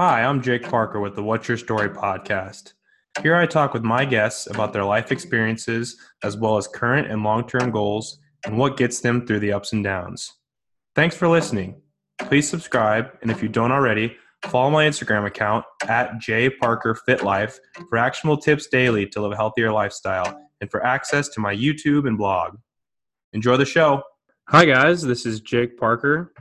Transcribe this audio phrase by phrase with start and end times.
[0.00, 2.74] Hi, I'm Jake Parker with the What's Your Story podcast.
[3.20, 7.24] Here I talk with my guests about their life experiences as well as current and
[7.24, 10.34] long term goals and what gets them through the ups and downs.
[10.94, 11.82] Thanks for listening.
[12.20, 17.58] Please subscribe, and if you don't already, follow my Instagram account at jparkerfitlife
[17.88, 22.06] for actionable tips daily to live a healthier lifestyle and for access to my YouTube
[22.06, 22.56] and blog.
[23.32, 24.04] Enjoy the show.
[24.50, 25.02] Hi, guys.
[25.02, 26.32] This is Jake Parker.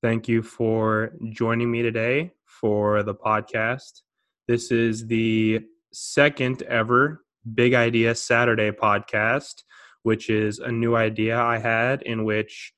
[0.00, 4.02] Thank you for joining me today for the podcast.
[4.46, 7.24] This is the second ever
[7.54, 9.64] Big Idea Saturday podcast,
[10.04, 12.72] which is a new idea I had in which,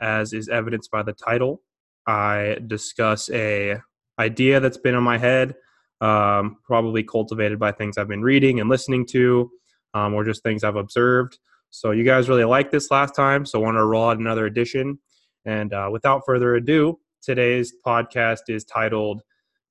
[0.00, 1.62] as is evidenced by the title,
[2.08, 3.76] I discuss a
[4.18, 5.54] idea that's been in my head,
[6.00, 9.48] um, probably cultivated by things I've been reading and listening to,
[9.94, 11.38] um, or just things I've observed.
[11.70, 14.46] So you guys really liked this last time, so I want to roll out another
[14.46, 14.98] edition.
[15.44, 19.22] And uh, without further ado, today's podcast is titled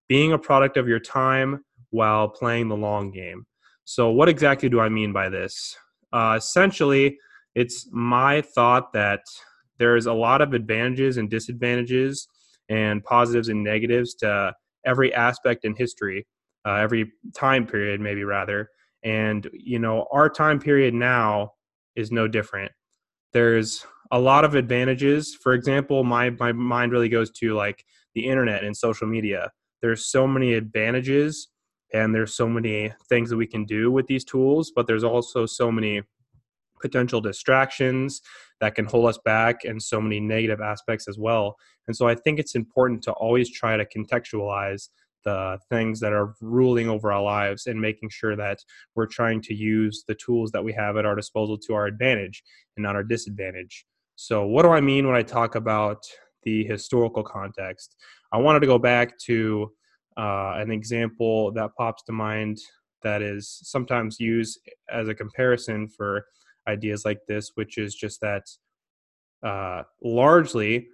[0.08, 3.46] "Being a Product of Your Time While Playing the Long Game."
[3.86, 5.76] So, what exactly do I mean by this?
[6.12, 7.18] Uh, essentially,
[7.56, 9.22] it's my thought that
[9.80, 12.28] there's a lot of advantages and disadvantages
[12.70, 14.54] and positives and negatives to
[14.86, 16.26] every aspect in history,
[16.66, 18.70] uh, every time period, maybe rather.
[19.04, 21.54] And, you know, our time period now
[21.96, 22.72] is no different.
[23.34, 25.36] There's a lot of advantages.
[25.42, 27.84] For example, my, my mind really goes to like
[28.14, 29.52] the internet and social media.
[29.82, 31.50] There's so many advantages
[31.94, 35.48] and there's so many things that we can do with these tools, but there's also
[35.48, 36.04] so many
[36.80, 38.22] potential distractions
[38.62, 41.56] that can hold us back and so many negative aspects as well.
[41.88, 44.90] And so I think it's important to always try to contextualize
[45.26, 48.60] the things that are ruling over our lives and making sure that
[48.94, 52.44] we're trying to use the tools that we have at our disposal to our advantage
[52.78, 53.88] and not our disadvantage.
[54.16, 56.04] So, what do I mean when I talk about
[56.44, 57.96] the historical context?
[58.32, 59.72] I wanted to go back to
[60.18, 62.60] uh, an example that pops to mind
[63.02, 66.26] that is sometimes used as a comparison for
[66.68, 68.44] ideas like this, which is just that
[69.44, 70.88] uh, largely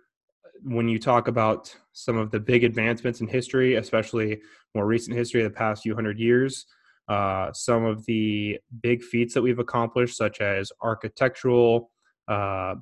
[0.64, 4.42] when you talk about some of the big advancements in history, especially
[4.76, 6.66] more recent history of the past few hundred years,
[7.08, 11.92] uh, some of the big feats that we've accomplished, such as architectural
[12.28, 12.76] uh,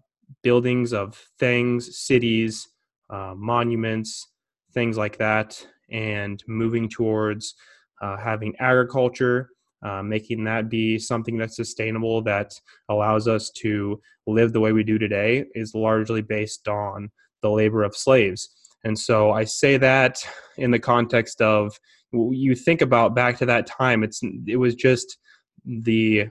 [0.43, 2.67] buildings of things, cities,
[3.09, 4.27] uh, monuments,
[4.73, 7.55] things like that, and moving towards
[8.01, 9.49] uh, having agriculture
[9.83, 12.53] uh, making that be something that's sustainable that
[12.89, 17.09] allows us to live the way we do today is largely based on
[17.41, 18.49] the labor of slaves.
[18.83, 20.27] And so I say that
[20.57, 21.79] in the context of
[22.11, 25.17] you think about back to that time, it's it was just
[25.65, 26.27] the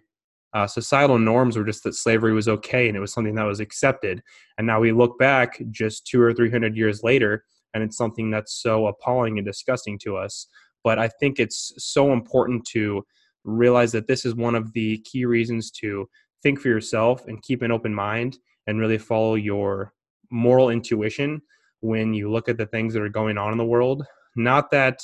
[0.57, 3.61] uh, societal norms were just that slavery was okay and it was something that was
[3.61, 4.23] accepted.
[4.57, 7.45] And now we look back just two or three hundred years later,
[7.75, 10.47] and it's something that's so appalling and disgusting to us.
[10.83, 13.05] But I think it's so important to
[13.45, 16.09] realize that this is one of the key reasons to
[16.43, 19.93] think for yourself and keep an open mind and really follow your
[20.31, 21.43] moral intuition
[21.81, 24.07] when you look at the things that are going on in the world.
[24.37, 25.01] Not that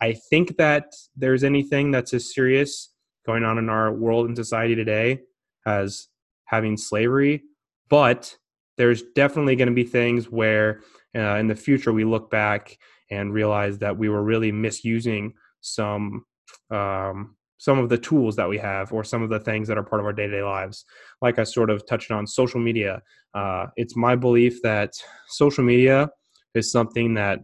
[0.00, 2.94] I think that there's anything that's as serious
[3.28, 5.20] going on in our world and society today
[5.66, 6.08] as
[6.46, 7.42] having slavery,
[7.90, 8.34] but
[8.78, 10.80] there's definitely going to be things where
[11.14, 12.78] uh, in the future we look back
[13.10, 16.24] and realize that we were really misusing some
[16.70, 19.82] um, some of the tools that we have or some of the things that are
[19.82, 20.86] part of our day-to-day lives.
[21.20, 23.02] Like i sort of touched on social media.
[23.34, 24.92] Uh, it's my belief that
[25.28, 26.08] social media
[26.54, 27.40] is something that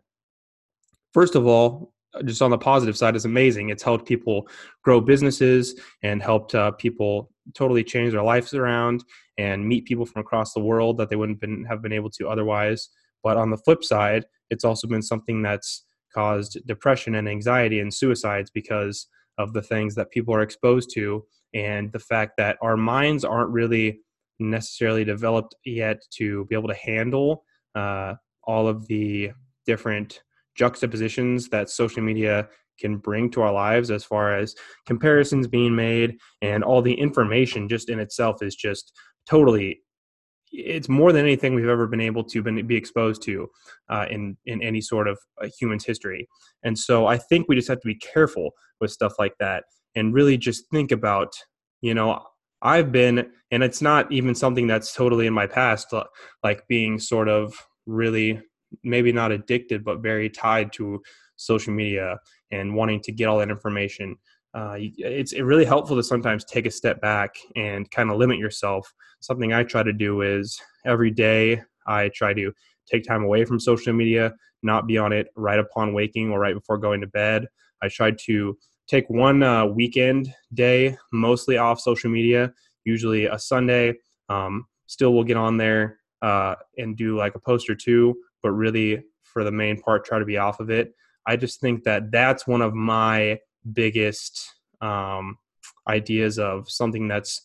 [1.12, 1.93] first of all
[2.24, 3.70] just on the positive side is amazing.
[3.70, 4.48] It's helped people
[4.82, 9.04] grow businesses and helped uh, people totally change their lives around
[9.38, 12.28] and meet people from across the world that they wouldn't been, have been able to
[12.28, 12.88] otherwise.
[13.22, 17.92] But on the flip side it's also been something that's caused depression and anxiety and
[17.92, 19.08] suicides because
[19.38, 23.50] of the things that people are exposed to and the fact that our minds aren't
[23.50, 24.00] really
[24.38, 27.44] necessarily developed yet to be able to handle
[27.74, 28.14] uh,
[28.44, 29.30] all of the
[29.66, 30.22] different
[30.54, 34.54] juxtapositions that social media can bring to our lives as far as
[34.86, 38.92] comparisons being made and all the information just in itself is just
[39.28, 39.80] totally
[40.56, 43.48] it's more than anything we've ever been able to be exposed to
[43.90, 45.18] uh, in in any sort of
[45.58, 46.28] human's history.
[46.62, 49.64] And so I think we just have to be careful with stuff like that
[49.96, 51.32] and really just think about,
[51.80, 52.22] you know,
[52.62, 55.92] I've been, and it's not even something that's totally in my past,
[56.42, 57.54] like being sort of
[57.86, 58.40] really
[58.82, 61.02] maybe not addicted, but very tied to
[61.36, 62.18] social media
[62.50, 64.16] and wanting to get all that information
[64.54, 68.92] uh, it's really helpful to sometimes take a step back and kind of limit yourself.
[69.20, 72.52] Something I try to do is every day I try to
[72.86, 74.32] take time away from social media,
[74.62, 77.48] not be on it right upon waking or right before going to bed.
[77.82, 78.56] I try to
[78.86, 82.52] take one uh, weekend day mostly off social media,
[82.84, 83.94] usually a Sunday.
[84.28, 88.52] Um, still, will get on there uh, and do like a post or two, but
[88.52, 90.94] really, for the main part, try to be off of it.
[91.26, 93.40] I just think that that's one of my
[93.72, 95.38] biggest um,
[95.88, 97.42] ideas of something that's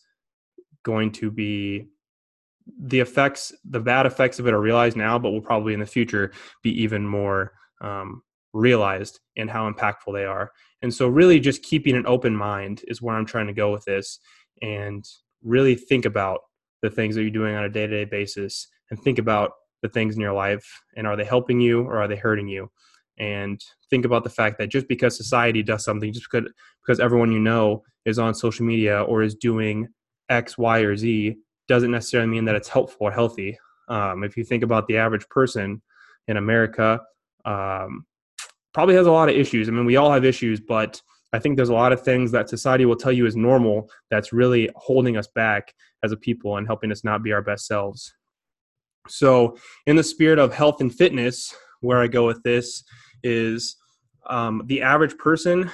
[0.84, 1.86] going to be
[2.78, 5.86] the effects, the bad effects of it are realized now, but will probably in the
[5.86, 6.32] future
[6.62, 8.22] be even more um,
[8.52, 10.52] realized in how impactful they are.
[10.82, 13.84] And so, really, just keeping an open mind is where I'm trying to go with
[13.84, 14.18] this,
[14.62, 15.04] and
[15.42, 16.40] really think about
[16.82, 19.88] the things that you're doing on a day to day basis, and think about the
[19.88, 22.70] things in your life, and are they helping you or are they hurting you?
[23.18, 26.50] And think about the fact that just because society does something, just because
[26.84, 29.88] because everyone you know is on social media or is doing
[30.30, 31.36] X, Y, or Z,
[31.68, 33.58] doesn't necessarily mean that it's helpful or healthy.
[33.88, 35.82] Um, if you think about the average person
[36.28, 37.00] in America,
[37.44, 38.06] um,
[38.72, 39.68] probably has a lot of issues.
[39.68, 42.48] I mean, we all have issues, but I think there's a lot of things that
[42.48, 46.66] society will tell you is normal that's really holding us back as a people and
[46.66, 48.14] helping us not be our best selves.
[49.08, 49.56] So,
[49.86, 52.84] in the spirit of health and fitness, where I go with this
[53.22, 53.76] is
[54.28, 55.70] um, the average person.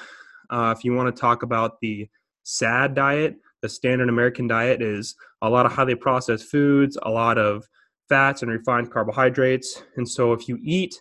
[0.50, 2.08] Uh, if you want to talk about the
[2.44, 7.36] SAD diet, the standard American diet is a lot of highly processed foods, a lot
[7.36, 7.64] of
[8.08, 9.82] fats and refined carbohydrates.
[9.96, 11.00] And so, if you eat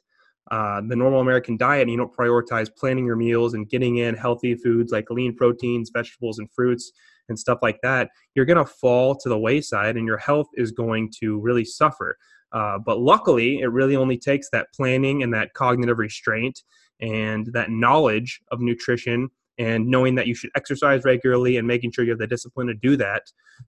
[0.51, 4.15] uh, the normal American diet and you don't prioritize planning your meals and getting in
[4.15, 6.91] healthy foods like lean proteins, vegetables, and fruits
[7.29, 10.71] and stuff like that, you're going to fall to the wayside and your health is
[10.71, 12.17] going to really suffer.
[12.51, 16.63] Uh, but luckily, it really only takes that planning and that cognitive restraint
[17.01, 22.03] and that knowledge of nutrition and knowing that you should exercise regularly and making sure
[22.03, 23.23] you have the discipline to do that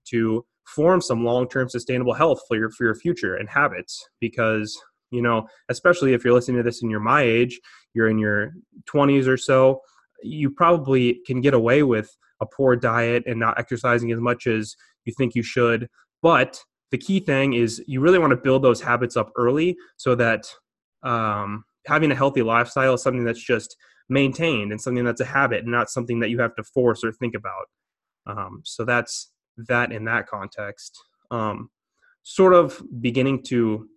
[0.06, 4.78] to form some long-term sustainable health for your for your future and habits because
[5.12, 7.60] you know especially if you're listening to this and you're my age
[7.94, 8.52] you're in your
[8.94, 9.82] 20s or so
[10.24, 14.76] you probably can get away with a poor diet and not exercising as much as
[15.06, 15.88] you think you should
[16.22, 20.16] but the key thing is you really want to build those habits up early so
[20.16, 20.46] that
[21.04, 23.76] um, having a healthy lifestyle is something that's just
[24.10, 27.12] maintained and something that's a habit and not something that you have to force or
[27.12, 27.66] think about.
[28.26, 30.98] Um, so that's that in that context.
[31.30, 31.70] Um,
[32.24, 33.88] sort of beginning to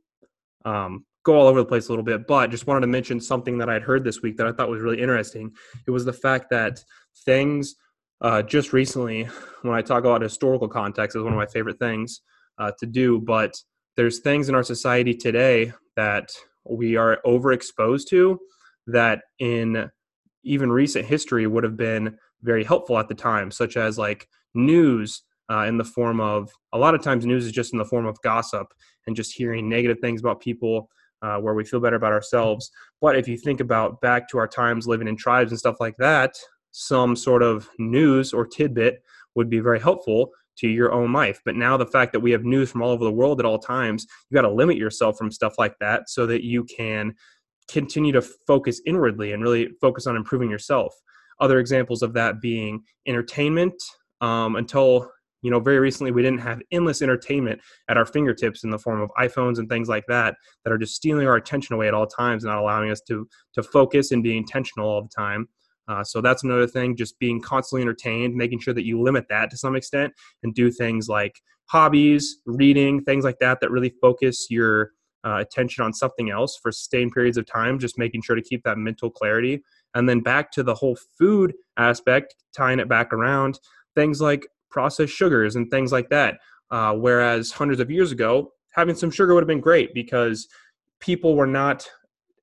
[0.64, 3.58] um, go all over the place a little bit, but just wanted to mention something
[3.58, 5.52] that I'd heard this week that I thought was really interesting.
[5.86, 6.82] It was the fact that
[7.24, 7.76] things
[8.20, 9.28] uh, just recently,
[9.62, 12.20] when I talk about historical context, is one of my favorite things
[12.58, 13.54] uh, to do, but
[13.96, 16.30] there's things in our society today that
[16.64, 18.38] we are overexposed to
[18.86, 19.90] that in
[20.44, 25.22] even recent history would have been very helpful at the time, such as like news
[25.50, 28.06] uh, in the form of a lot of times news is just in the form
[28.06, 28.66] of gossip
[29.06, 30.88] and just hearing negative things about people
[31.22, 32.70] uh, where we feel better about ourselves.
[33.00, 35.96] But if you think about back to our times living in tribes and stuff like
[35.98, 36.34] that,
[36.72, 39.02] some sort of news or tidbit
[39.34, 41.40] would be very helpful to your own life.
[41.44, 43.58] But now the fact that we have news from all over the world at all
[43.58, 47.14] times, you got to limit yourself from stuff like that so that you can
[47.68, 50.94] continue to focus inwardly and really focus on improving yourself.
[51.40, 53.74] Other examples of that being entertainment.
[54.20, 55.10] Um, until
[55.42, 59.00] you know, very recently we didn't have endless entertainment at our fingertips in the form
[59.00, 60.34] of iPhones and things like that
[60.64, 63.62] that are just stealing our attention away at all times, not allowing us to to
[63.62, 65.48] focus and be intentional all the time.
[65.88, 69.50] Uh, so that's another thing, just being constantly entertained, making sure that you limit that
[69.50, 74.46] to some extent and do things like hobbies, reading, things like that that really focus
[74.50, 74.90] your
[75.24, 78.62] uh, attention on something else for sustained periods of time, just making sure to keep
[78.64, 79.62] that mental clarity.
[79.94, 83.58] And then back to the whole food aspect, tying it back around,
[83.94, 86.38] things like processed sugars and things like that.
[86.70, 90.48] Uh, whereas hundreds of years ago, having some sugar would have been great because
[91.00, 91.88] people were not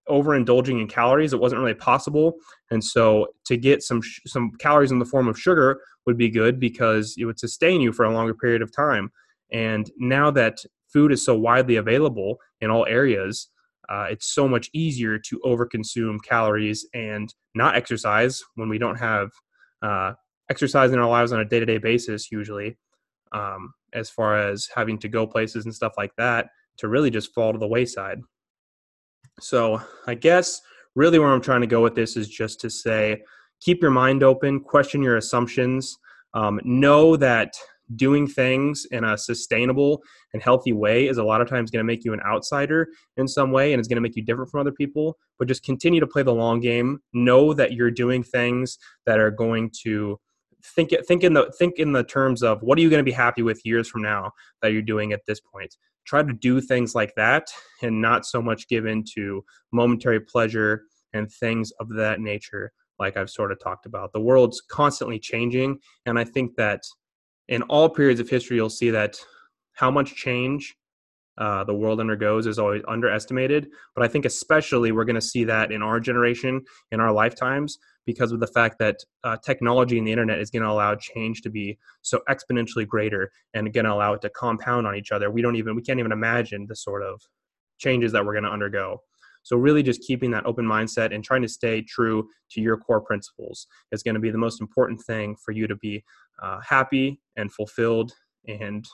[0.10, 1.34] overindulging in calories.
[1.34, 2.36] It wasn't really possible,
[2.72, 6.30] and so to get some sh- some calories in the form of sugar would be
[6.30, 9.12] good because it would sustain you for a longer period of time.
[9.52, 10.60] And now that
[10.92, 13.50] food is so widely available in all areas,
[13.90, 19.30] uh, it's so much easier to overconsume calories and not exercise when we don't have
[19.82, 20.14] uh,
[20.50, 22.78] exercise in our lives on a day to day basis, usually,
[23.32, 27.34] um, as far as having to go places and stuff like that, to really just
[27.34, 28.20] fall to the wayside.
[29.40, 30.62] So, I guess
[30.96, 33.22] really where I'm trying to go with this is just to say
[33.62, 35.98] keep your mind open, question your assumptions,
[36.34, 37.54] um, know that
[37.96, 40.02] doing things in a sustainable
[40.34, 43.28] and healthy way is a lot of times going to make you an outsider in
[43.28, 46.00] some way and it's going to make you different from other people but just continue
[46.00, 47.00] to play the long game.
[47.14, 50.20] Know that you're doing things that are going to
[50.76, 53.12] think think in the think in the terms of what are you going to be
[53.12, 54.32] happy with years from now
[54.62, 55.76] that you're doing at this point.
[56.06, 57.48] Try to do things like that,
[57.82, 60.84] and not so much give in to momentary pleasure
[61.14, 62.72] and things of that nature.
[63.00, 66.82] Like I've sort of talked about, the world's constantly changing, and I think that
[67.48, 69.20] in all periods of history, you'll see that
[69.74, 70.76] how much change
[71.38, 73.68] uh, the world undergoes is always underestimated.
[73.96, 77.78] But I think especially we're going to see that in our generation, in our lifetimes,
[78.06, 81.42] because of the fact that uh, technology and the internet is going to allow change
[81.42, 85.30] to be so exponentially greater and going to allow it to compound on each other.
[85.30, 87.22] We don't even we can't even imagine the sort of
[87.78, 89.02] changes that we're going to undergo.
[89.44, 93.00] So really just keeping that open mindset and trying to stay true to your core
[93.00, 96.04] principles is going to be the most important thing for you to be
[96.42, 98.12] uh, happy and fulfilled
[98.48, 98.86] and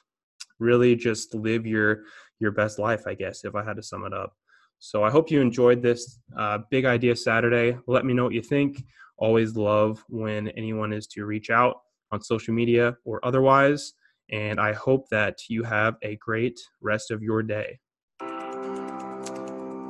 [0.63, 2.03] really just live your
[2.39, 4.34] your best life i guess if i had to sum it up.
[4.79, 7.77] So i hope you enjoyed this uh, big idea saturday.
[7.88, 8.84] Let me know what you think.
[9.17, 11.75] Always love when anyone is to reach out
[12.12, 13.93] on social media or otherwise
[14.32, 17.79] and i hope that you have a great rest of your day.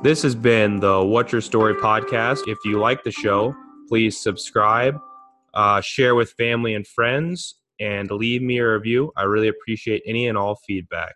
[0.04, 2.46] This has been the What's Your Story podcast.
[2.46, 3.54] If you like the show,
[3.88, 5.00] please subscribe,
[5.54, 9.12] uh, share with family and friends, and leave me a review.
[9.16, 11.14] I really appreciate any and all feedback.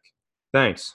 [0.52, 0.86] Thanks.